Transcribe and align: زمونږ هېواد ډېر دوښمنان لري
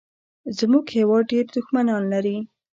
زمونږ 0.57 0.85
هېواد 0.97 1.23
ډېر 1.31 1.45
دوښمنان 1.55 2.03
لري 2.13 2.37